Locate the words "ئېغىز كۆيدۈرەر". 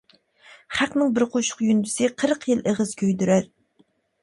2.73-3.49